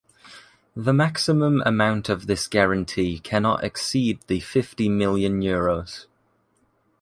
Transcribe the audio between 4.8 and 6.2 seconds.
million euros.